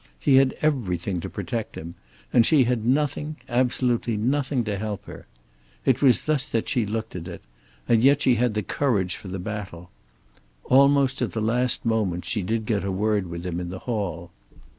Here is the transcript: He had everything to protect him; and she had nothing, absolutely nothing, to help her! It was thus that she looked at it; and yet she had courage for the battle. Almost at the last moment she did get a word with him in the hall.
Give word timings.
He 0.17 0.37
had 0.37 0.57
everything 0.63 1.19
to 1.19 1.29
protect 1.29 1.75
him; 1.75 1.93
and 2.33 2.43
she 2.43 2.63
had 2.63 2.83
nothing, 2.87 3.35
absolutely 3.47 4.17
nothing, 4.17 4.63
to 4.63 4.79
help 4.79 5.05
her! 5.05 5.27
It 5.85 6.01
was 6.01 6.21
thus 6.21 6.49
that 6.49 6.67
she 6.67 6.87
looked 6.87 7.15
at 7.15 7.27
it; 7.27 7.43
and 7.87 8.01
yet 8.01 8.19
she 8.21 8.33
had 8.33 8.67
courage 8.67 9.15
for 9.15 9.27
the 9.27 9.37
battle. 9.37 9.91
Almost 10.63 11.21
at 11.21 11.33
the 11.33 11.39
last 11.39 11.85
moment 11.85 12.25
she 12.25 12.41
did 12.41 12.65
get 12.65 12.83
a 12.83 12.91
word 12.91 13.27
with 13.29 13.45
him 13.45 13.59
in 13.59 13.69
the 13.69 13.77
hall. 13.85 14.31